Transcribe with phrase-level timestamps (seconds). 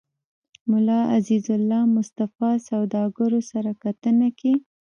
[0.69, 4.53] ملا عزيزالله مصطفى سوداګرو سره کتنه کې